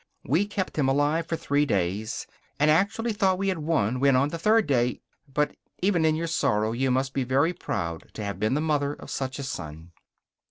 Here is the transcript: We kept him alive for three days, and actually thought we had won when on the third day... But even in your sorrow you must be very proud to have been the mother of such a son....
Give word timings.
We 0.23 0.47
kept 0.47 0.79
him 0.79 0.89
alive 0.89 1.27
for 1.27 1.35
three 1.35 1.63
days, 1.63 2.25
and 2.59 2.71
actually 2.71 3.13
thought 3.13 3.37
we 3.37 3.49
had 3.49 3.59
won 3.59 3.99
when 3.99 4.15
on 4.15 4.29
the 4.29 4.39
third 4.39 4.65
day... 4.65 4.99
But 5.31 5.55
even 5.83 6.05
in 6.05 6.15
your 6.15 6.25
sorrow 6.25 6.71
you 6.71 6.89
must 6.89 7.13
be 7.13 7.23
very 7.23 7.53
proud 7.53 8.09
to 8.15 8.23
have 8.25 8.39
been 8.39 8.55
the 8.55 8.61
mother 8.61 8.93
of 8.93 9.11
such 9.11 9.37
a 9.37 9.43
son.... 9.43 9.91